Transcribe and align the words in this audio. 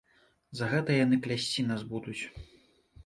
За 0.59 0.69
гэта 0.71 0.95
яны 1.05 1.19
клясці 1.27 1.67
нас 1.73 1.81
будуць. 1.93 2.19